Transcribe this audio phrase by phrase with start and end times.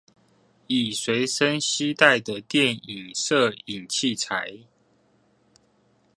[0.65, 4.61] 以隨身攜帶的電影攝影器材